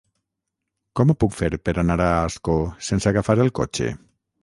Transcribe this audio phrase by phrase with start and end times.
[0.99, 2.59] Com ho puc fer per anar a Ascó
[2.91, 3.97] sense agafar el cotxe?